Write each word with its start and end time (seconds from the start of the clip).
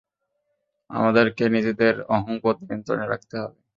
আমাদেরকে 0.89 1.43
নিজেদের 1.55 1.93
অহংবোধ 2.09 2.57
নিয়ন্ত্রণে 2.61 3.05
রাখতে 3.07 3.35
হবে। 3.41 3.59